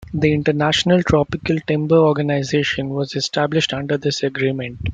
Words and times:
The 0.15 0.33
International 0.33 1.03
Tropical 1.03 1.59
Timber 1.67 1.97
Organization 1.97 2.89
was 2.89 3.13
established 3.15 3.71
under 3.71 3.97
this 3.99 4.23
agreement. 4.23 4.79